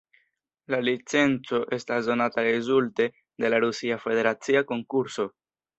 [0.75, 3.09] La licenco estas donata rezulte
[3.45, 5.33] de la rusia federacia konkurso.